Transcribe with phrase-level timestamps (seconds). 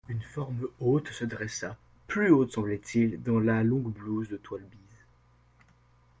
[0.09, 4.97] Une forme haute se dressa, plus haute semblait-il, dans la longue blouse de toile bise.